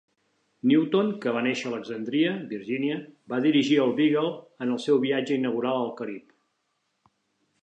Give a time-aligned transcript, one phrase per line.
[0.69, 2.97] Newton, que va néixer a Alexandria, Virgínia,
[3.35, 4.33] va dirigir el "Beagle"
[4.67, 6.39] en el seu viatge inaugural al Carib.